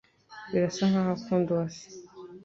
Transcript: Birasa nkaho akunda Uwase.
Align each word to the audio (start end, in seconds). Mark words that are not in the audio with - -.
Birasa 0.51 0.83
nkaho 0.89 1.11
akunda 1.17 1.49
Uwase. 1.51 1.85